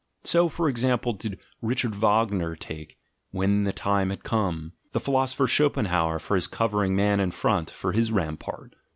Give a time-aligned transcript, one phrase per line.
[0.23, 2.97] So, for example, did Richard Wagner take,
[3.29, 7.91] "when the time had come," the philosopher Schopenhauer for his covering man in front, for
[7.91, 8.73] his rampart.